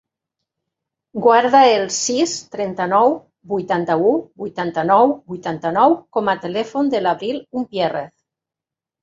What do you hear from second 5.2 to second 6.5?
vuitanta-nou com a